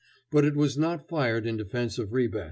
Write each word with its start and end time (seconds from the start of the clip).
But 0.31 0.45
it 0.45 0.55
was 0.55 0.79
not 0.79 1.07
fired 1.07 1.45
in 1.45 1.57
defence 1.57 1.99
of 1.99 2.11
Ribe. 2.11 2.37